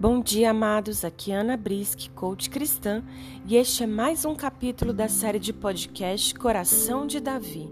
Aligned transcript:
Bom 0.00 0.20
dia, 0.20 0.50
amados. 0.50 1.04
Aqui 1.04 1.32
é 1.32 1.34
Ana 1.34 1.56
Brisk, 1.56 2.08
coach 2.14 2.48
cristã, 2.50 3.02
e 3.44 3.56
este 3.56 3.82
é 3.82 3.86
mais 3.86 4.24
um 4.24 4.32
capítulo 4.32 4.92
da 4.92 5.08
série 5.08 5.40
de 5.40 5.52
podcast 5.52 6.32
Coração 6.36 7.04
de 7.04 7.18
Davi. 7.18 7.68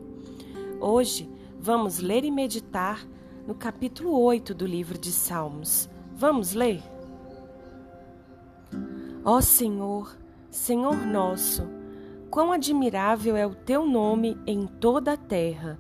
Hoje 0.81 1.31
vamos 1.57 2.01
ler 2.01 2.25
e 2.25 2.31
meditar 2.33 3.07
no 3.47 3.55
capítulo 3.55 4.21
8 4.21 4.53
do 4.55 4.67
livro 4.67 4.99
de 4.99 5.13
Salmos. 5.13 5.89
Vamos 6.17 6.53
ler? 6.53 6.83
Ó 9.25 9.41
Senhor, 9.41 10.17
Senhor 10.51 10.97
nosso, 11.07 11.63
quão 12.29 12.51
admirável 12.51 13.37
é 13.37 13.47
o 13.47 13.55
teu 13.55 13.87
nome 13.87 14.37
em 14.49 14.67
toda 14.67 15.13
a 15.13 15.17
terra, 15.17 15.79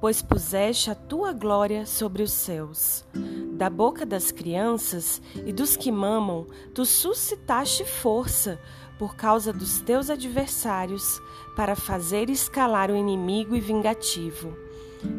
pois 0.00 0.22
puseste 0.22 0.90
a 0.90 0.94
tua 0.94 1.32
glória 1.32 1.84
sobre 1.84 2.22
os 2.22 2.32
céus. 2.32 3.04
Da 3.52 3.68
boca 3.68 4.06
das 4.06 4.32
crianças 4.32 5.20
e 5.44 5.52
dos 5.52 5.76
que 5.76 5.92
mamam, 5.92 6.46
tu 6.74 6.86
suscitaste 6.86 7.84
força 7.84 8.58
por 8.98 9.16
causa 9.16 9.52
dos 9.52 9.80
teus 9.80 10.10
adversários, 10.10 11.20
para 11.56 11.74
fazer 11.74 12.28
escalar 12.28 12.90
o 12.90 12.96
inimigo 12.96 13.56
e 13.56 13.60
vingativo. 13.60 14.54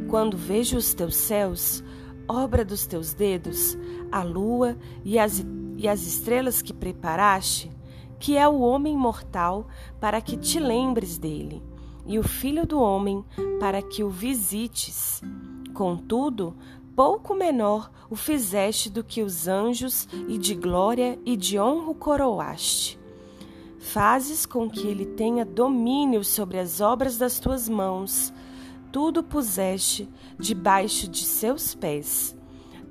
Quando 0.08 0.38
vejo 0.38 0.78
os 0.78 0.94
teus 0.94 1.16
céus, 1.16 1.84
obra 2.27 2.63
dos 2.63 2.86
teus 2.86 3.13
dedos, 3.13 3.76
a 4.12 4.22
lua 4.22 4.77
e 5.04 5.18
as, 5.18 5.44
e 5.77 5.88
as 5.88 6.04
estrelas 6.04 6.62
que 6.62 6.74
preparaste, 6.74 7.72
que 8.20 8.38
é 8.38 8.48
o 8.48 8.60
homem 8.60 8.96
mortal, 8.96 9.68
para 10.00 10.22
que 10.22 10.38
te 10.38 10.60
lembres 10.60 11.18
dele, 11.18 11.63
e 12.05 12.18
o 12.20 12.23
filho 12.23 12.66
do 12.66 12.80
homem, 12.80 13.23
para 13.60 13.82
que 13.82 14.04
o 14.04 14.10
visites. 14.10 15.22
Contudo, 15.73 16.55
pouco 16.96 17.34
menor 17.34 17.91
o 18.10 18.16
fizeste 18.16 18.90
do 18.90 19.04
que 19.04 19.21
os 19.21 19.48
anjos, 19.48 20.07
e 20.27 20.38
de 20.38 20.54
glória 20.54 21.18
e 21.26 21.38
de 21.38 21.60
honra 21.60 21.90
o 21.90 21.96
coroaste. 21.96 22.99
Fazes 23.79 24.46
com 24.46 24.70
que 24.70 24.85
ele 24.85 25.05
tenha 25.05 25.44
domínio 25.44 26.24
sobre 26.24 26.60
as 26.60 26.82
obras 26.82 27.18
das 27.18 27.40
tuas 27.40 27.68
mãos, 27.68 28.32
tudo 28.91 29.24
puseste 29.24 30.10
debaixo 30.38 31.07
de 31.07 31.24
seus 31.24 31.74
pés. 31.74 32.35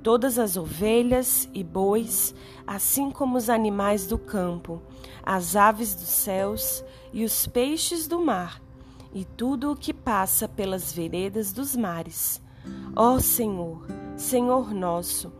Todas 0.03 0.39
as 0.39 0.57
ovelhas 0.57 1.47
e 1.53 1.63
bois, 1.63 2.33
assim 2.65 3.11
como 3.11 3.37
os 3.37 3.49
animais 3.49 4.07
do 4.07 4.17
campo, 4.17 4.81
as 5.23 5.55
aves 5.55 5.93
dos 5.93 6.09
céus 6.09 6.83
e 7.13 7.23
os 7.23 7.45
peixes 7.45 8.07
do 8.07 8.19
mar, 8.19 8.59
e 9.13 9.25
tudo 9.25 9.71
o 9.71 9.75
que 9.75 9.93
passa 9.93 10.47
pelas 10.47 10.91
veredas 10.91 11.51
dos 11.51 11.75
mares. 11.75 12.41
Ó 12.95 13.19
Senhor, 13.19 13.85
Senhor 14.15 14.73
nosso, 14.73 15.31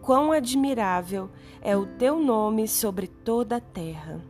quão 0.00 0.32
admirável 0.32 1.30
é 1.60 1.76
o 1.76 1.86
teu 1.86 2.20
nome 2.20 2.68
sobre 2.68 3.06
toda 3.06 3.56
a 3.56 3.60
terra. 3.60 4.20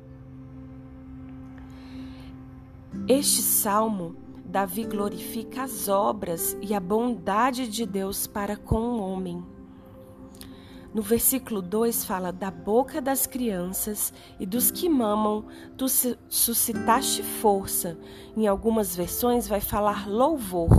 Este 3.08 3.42
salmo, 3.42 4.16
Davi 4.44 4.84
glorifica 4.84 5.64
as 5.64 5.88
obras 5.88 6.56
e 6.62 6.74
a 6.74 6.80
bondade 6.80 7.68
de 7.68 7.84
Deus 7.84 8.26
para 8.26 8.56
com 8.56 8.80
o 8.80 9.00
homem. 9.00 9.55
No 10.96 11.02
versículo 11.02 11.60
2 11.60 12.06
fala 12.06 12.32
da 12.32 12.50
boca 12.50 13.02
das 13.02 13.26
crianças 13.26 14.14
e 14.40 14.46
dos 14.46 14.70
que 14.70 14.88
mamam, 14.88 15.44
tu 15.76 15.84
suscitaste 16.26 17.22
força. 17.22 17.98
Em 18.34 18.46
algumas 18.46 18.96
versões 18.96 19.46
vai 19.46 19.60
falar 19.60 20.08
louvor. 20.08 20.70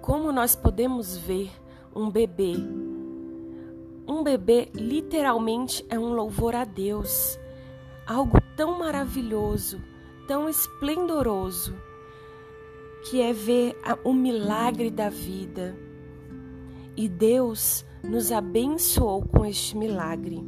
Como 0.00 0.32
nós 0.32 0.56
podemos 0.56 1.14
ver 1.14 1.50
um 1.94 2.10
bebê? 2.10 2.54
Um 4.08 4.22
bebê 4.22 4.70
literalmente 4.72 5.84
é 5.90 5.98
um 5.98 6.14
louvor 6.14 6.56
a 6.56 6.64
Deus, 6.64 7.38
algo 8.06 8.40
tão 8.56 8.78
maravilhoso, 8.78 9.78
tão 10.26 10.48
esplendoroso, 10.48 11.74
que 13.10 13.20
é 13.20 13.34
ver 13.34 13.76
o 14.02 14.14
milagre 14.14 14.90
da 14.90 15.10
vida. 15.10 15.76
E 16.96 17.10
Deus 17.10 17.84
nos 18.08 18.30
abençoou 18.30 19.22
com 19.22 19.44
este 19.44 19.76
milagre. 19.76 20.42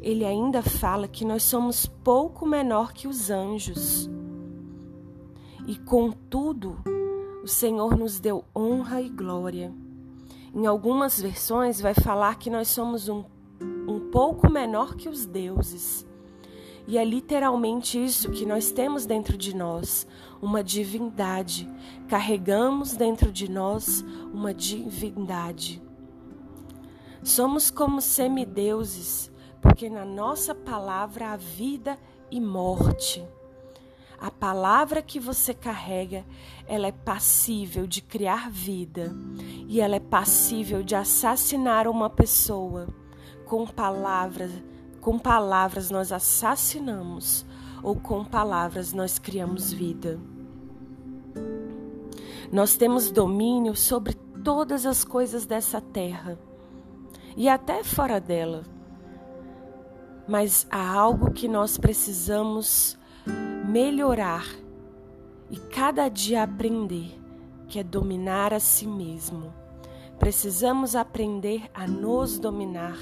Ele 0.00 0.24
ainda 0.24 0.62
fala 0.62 1.06
que 1.06 1.24
nós 1.24 1.42
somos 1.42 1.86
pouco 1.86 2.46
menor 2.46 2.92
que 2.92 3.08
os 3.08 3.30
anjos. 3.30 4.08
E 5.66 5.76
contudo, 5.76 6.76
o 7.42 7.48
Senhor 7.48 7.96
nos 7.96 8.20
deu 8.20 8.44
honra 8.54 9.02
e 9.02 9.08
glória. 9.08 9.74
Em 10.54 10.66
algumas 10.66 11.20
versões 11.20 11.80
vai 11.80 11.92
falar 11.92 12.38
que 12.38 12.48
nós 12.48 12.68
somos 12.68 13.08
um, 13.08 13.24
um 13.86 14.10
pouco 14.10 14.50
menor 14.50 14.94
que 14.94 15.08
os 15.08 15.26
deuses. 15.26 16.06
E 16.86 16.96
é 16.96 17.04
literalmente 17.04 18.02
isso 18.02 18.30
que 18.30 18.46
nós 18.46 18.70
temos 18.70 19.06
dentro 19.06 19.36
de 19.36 19.54
nós, 19.54 20.06
uma 20.40 20.62
divindade. 20.62 21.68
Carregamos 22.06 22.94
dentro 22.94 23.32
de 23.32 23.50
nós 23.50 24.04
uma 24.32 24.54
divindade. 24.54 25.82
Somos 27.26 27.72
como 27.72 28.00
semideuses, 28.00 29.32
porque 29.60 29.90
na 29.90 30.04
nossa 30.04 30.54
palavra 30.54 31.32
há 31.32 31.36
vida 31.36 31.98
e 32.30 32.40
morte. 32.40 33.26
A 34.16 34.30
palavra 34.30 35.02
que 35.02 35.18
você 35.18 35.52
carrega, 35.52 36.24
ela 36.68 36.86
é 36.86 36.92
passível 36.92 37.84
de 37.84 38.00
criar 38.00 38.48
vida 38.48 39.12
e 39.66 39.80
ela 39.80 39.96
é 39.96 40.00
passível 40.00 40.84
de 40.84 40.94
assassinar 40.94 41.88
uma 41.88 42.08
pessoa. 42.08 42.86
Com 43.44 43.66
palavras, 43.66 44.52
com 45.00 45.18
palavras 45.18 45.90
nós 45.90 46.12
assassinamos 46.12 47.44
ou 47.82 47.96
com 47.96 48.24
palavras 48.24 48.92
nós 48.92 49.18
criamos 49.18 49.72
vida. 49.72 50.20
Nós 52.52 52.76
temos 52.76 53.10
domínio 53.10 53.74
sobre 53.74 54.14
todas 54.44 54.86
as 54.86 55.02
coisas 55.02 55.44
dessa 55.44 55.80
terra 55.80 56.38
e 57.36 57.48
até 57.48 57.84
fora 57.84 58.18
dela. 58.18 58.64
Mas 60.26 60.66
há 60.70 60.90
algo 60.90 61.30
que 61.30 61.46
nós 61.46 61.78
precisamos 61.78 62.98
melhorar 63.68 64.46
e 65.50 65.56
cada 65.56 66.08
dia 66.08 66.42
aprender, 66.42 67.16
que 67.68 67.78
é 67.78 67.84
dominar 67.84 68.52
a 68.52 68.58
si 68.58 68.86
mesmo. 68.86 69.52
Precisamos 70.18 70.96
aprender 70.96 71.70
a 71.74 71.86
nos 71.86 72.38
dominar, 72.38 72.96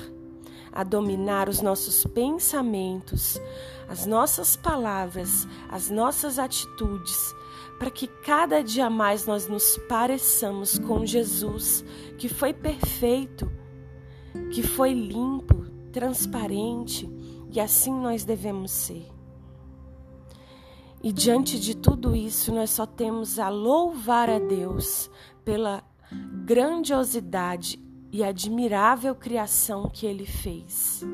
a 0.72 0.82
dominar 0.82 1.48
os 1.48 1.60
nossos 1.60 2.04
pensamentos, 2.04 3.40
as 3.88 4.04
nossas 4.04 4.56
palavras, 4.56 5.46
as 5.70 5.88
nossas 5.88 6.38
atitudes, 6.38 7.34
para 7.78 7.90
que 7.90 8.06
cada 8.06 8.62
dia 8.62 8.90
mais 8.90 9.26
nós 9.26 9.46
nos 9.46 9.78
pareçamos 9.88 10.78
com 10.78 11.06
Jesus, 11.06 11.84
que 12.18 12.28
foi 12.28 12.52
perfeito, 12.52 13.50
que 14.52 14.62
foi 14.62 14.92
limpo, 14.92 15.64
transparente, 15.92 17.08
e 17.50 17.60
assim 17.60 17.92
nós 17.92 18.24
devemos 18.24 18.70
ser. 18.70 19.08
E 21.02 21.12
diante 21.12 21.60
de 21.60 21.76
tudo 21.76 22.16
isso, 22.16 22.52
nós 22.52 22.70
só 22.70 22.86
temos 22.86 23.38
a 23.38 23.48
louvar 23.48 24.30
a 24.30 24.38
Deus 24.38 25.10
pela 25.44 25.84
grandiosidade 26.44 27.78
e 28.10 28.24
admirável 28.24 29.14
criação 29.14 29.88
que 29.88 30.06
Ele 30.06 30.24
fez. 30.24 31.04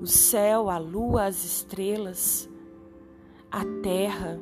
O 0.00 0.06
céu, 0.06 0.68
a 0.68 0.76
lua, 0.76 1.24
as 1.24 1.44
estrelas, 1.44 2.48
a 3.50 3.64
terra, 3.82 4.40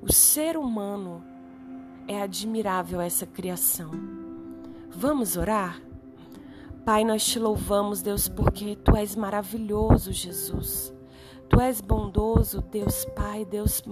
o 0.00 0.12
ser 0.12 0.56
humano, 0.56 1.22
é 2.06 2.22
admirável 2.22 3.00
essa 3.00 3.26
criação. 3.26 3.90
Vamos 4.90 5.36
orar? 5.36 5.87
Pai, 6.88 7.04
nós 7.04 7.22
te 7.22 7.38
louvamos, 7.38 8.00
Deus, 8.00 8.28
porque 8.28 8.74
Tu 8.74 8.96
és 8.96 9.14
maravilhoso, 9.14 10.10
Jesus. 10.10 10.90
Tu 11.46 11.60
és 11.60 11.82
bondoso, 11.82 12.62
Deus 12.62 13.04
Pai, 13.14 13.44
Deus 13.44 13.82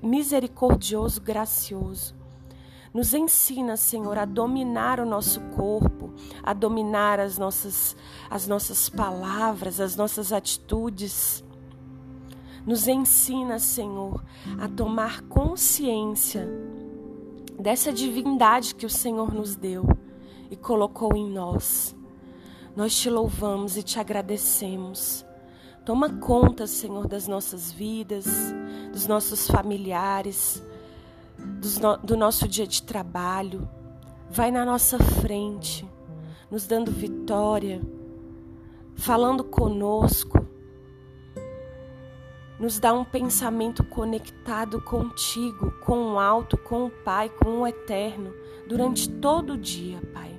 misericordioso, 0.00 1.20
gracioso. 1.20 2.14
Nos 2.94 3.12
ensina, 3.14 3.76
Senhor, 3.76 4.16
a 4.16 4.24
dominar 4.24 5.00
o 5.00 5.04
nosso 5.04 5.40
corpo, 5.56 6.14
a 6.40 6.52
dominar 6.52 7.18
as 7.18 7.36
nossas, 7.36 7.96
as 8.30 8.46
nossas 8.46 8.88
palavras, 8.88 9.80
as 9.80 9.96
nossas 9.96 10.32
atitudes. 10.32 11.42
Nos 12.64 12.86
ensina, 12.86 13.58
Senhor, 13.58 14.24
a 14.60 14.68
tomar 14.68 15.22
consciência 15.22 16.48
dessa 17.58 17.92
divindade 17.92 18.72
que 18.72 18.86
o 18.86 18.90
Senhor 18.90 19.34
nos 19.34 19.56
deu 19.56 19.84
e 20.52 20.56
colocou 20.56 21.16
em 21.16 21.30
nós. 21.30 21.96
Nós 22.76 22.94
te 22.94 23.08
louvamos 23.08 23.78
e 23.78 23.82
te 23.82 23.98
agradecemos. 23.98 25.24
Toma 25.82 26.10
conta, 26.10 26.66
Senhor, 26.66 27.08
das 27.08 27.26
nossas 27.26 27.72
vidas, 27.72 28.26
dos 28.92 29.06
nossos 29.06 29.46
familiares, 29.46 30.62
no, 31.80 31.96
do 31.96 32.16
nosso 32.18 32.46
dia 32.46 32.66
de 32.66 32.82
trabalho. 32.82 33.66
Vai 34.30 34.50
na 34.50 34.62
nossa 34.62 34.98
frente, 34.98 35.88
nos 36.50 36.66
dando 36.66 36.90
vitória, 36.90 37.80
falando 38.94 39.42
conosco. 39.42 40.46
Nos 42.60 42.78
dá 42.78 42.92
um 42.92 43.04
pensamento 43.04 43.82
conectado 43.82 44.82
contigo, 44.82 45.72
com 45.80 46.12
o 46.12 46.18
alto, 46.18 46.58
com 46.58 46.84
o 46.84 46.90
Pai, 46.90 47.30
com 47.30 47.62
o 47.62 47.66
eterno, 47.66 48.34
durante 48.68 49.08
todo 49.08 49.54
o 49.54 49.58
dia, 49.58 49.98
Pai. 50.12 50.31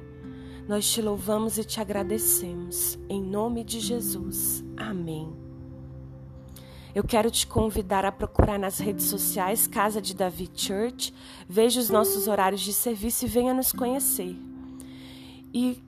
Nós 0.68 0.90
te 0.90 1.02
louvamos 1.02 1.58
e 1.58 1.64
te 1.64 1.82
agradecemos. 1.82 2.98
Em 3.10 3.22
nome 3.22 3.64
de 3.64 3.80
Jesus. 3.82 4.64
Amém. 4.78 5.32
Eu 6.96 7.04
quero 7.04 7.30
te 7.30 7.46
convidar 7.46 8.06
a 8.06 8.12
procurar 8.12 8.58
nas 8.58 8.78
redes 8.80 9.06
sociais 9.06 9.68
Casa 9.68 10.02
de 10.02 10.16
Davi 10.16 10.50
Church, 10.54 11.14
veja 11.50 11.82
os 11.82 11.90
nossos 11.90 12.28
horários 12.28 12.62
de 12.62 12.72
serviço 12.72 13.26
e 13.26 13.28
venha 13.28 13.54
nos 13.54 13.72
conhecer. 13.72 14.36
E 15.54 15.82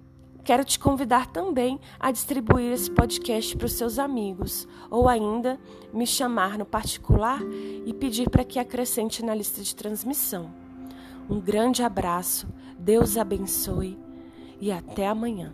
Quero 0.43 0.63
te 0.63 0.77
convidar 0.77 1.25
também 1.25 1.79
a 1.99 2.11
distribuir 2.11 2.71
esse 2.71 2.91
podcast 2.91 3.57
para 3.57 3.65
os 3.65 3.73
seus 3.73 3.97
amigos, 3.97 4.67
ou 4.91 5.09
ainda 5.09 5.59
me 5.91 6.05
chamar 6.05 6.55
no 6.55 6.65
particular 6.67 7.41
e 7.83 7.91
pedir 7.91 8.29
para 8.29 8.43
que 8.43 8.59
acrescente 8.59 9.25
na 9.25 9.33
lista 9.33 9.63
de 9.63 9.75
transmissão. 9.75 10.53
Um 11.27 11.39
grande 11.39 11.81
abraço, 11.81 12.47
Deus 12.77 13.17
abençoe 13.17 14.04
e 14.59 14.71
até 14.71 15.07
amanhã. 15.07 15.53